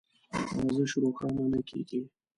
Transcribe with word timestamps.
ارزش 0.59 0.91
روښانه 1.03 1.43
نه 1.51 1.59
کېږي. 1.69 2.01